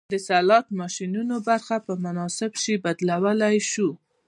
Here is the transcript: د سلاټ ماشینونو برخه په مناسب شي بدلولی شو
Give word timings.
د 0.13 0.15
سلاټ 0.27 0.65
ماشینونو 0.81 1.35
برخه 1.49 1.77
په 1.87 1.93
مناسب 2.03 2.51
شي 2.61 2.73
بدلولی 2.83 3.57
شو 3.71 3.89